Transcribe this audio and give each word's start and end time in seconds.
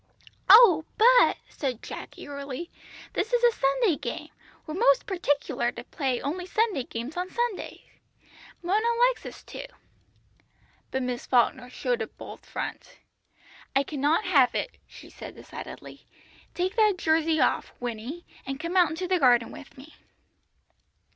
"Oh, 0.49 0.83
but," 0.97 1.37
said 1.47 1.83
Jack 1.83 2.17
eagerly, 2.17 2.71
"this 3.13 3.33
is 3.33 3.43
a 3.43 3.51
Sunday 3.55 3.95
game; 3.97 4.29
we're 4.65 4.73
most 4.73 5.05
partic'lar 5.05 5.71
to 5.73 5.83
play 5.83 6.19
only 6.19 6.47
Sunday 6.47 6.85
games 6.85 7.15
on 7.15 7.29
Sunday. 7.29 7.83
Mona 8.63 8.87
likes 9.07 9.27
us 9.27 9.43
to." 9.43 9.67
But 10.89 11.03
Miss 11.03 11.27
Falkner 11.27 11.69
showed 11.69 12.01
a 12.01 12.07
bold 12.07 12.47
front. 12.47 12.97
"I 13.75 13.83
cannot 13.83 14.25
have 14.25 14.55
it," 14.55 14.77
she 14.87 15.07
said 15.11 15.35
decidedly; 15.35 16.07
"take 16.55 16.75
that 16.77 16.97
jersey 16.97 17.39
off, 17.39 17.71
Winnie, 17.79 18.25
and 18.43 18.59
come 18.59 18.75
out 18.75 18.89
into 18.89 19.07
the 19.07 19.19
garden 19.19 19.51
with 19.51 19.77
me." 19.77 19.97